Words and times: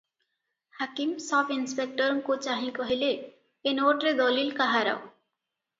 ହାକିମ 0.77 1.21
ସବ୍ଇନିସ୍ପେକ୍ଟରଙ୍କୁ 1.25 2.39
ଚାହିଁ 2.47 2.73
କହିଲେ- 2.81 3.15
"ଏ 3.73 3.77
ନୋଟରେ 3.83 4.17
ଦଲିଲ 4.23 4.61
କାହାର?" 4.63 4.99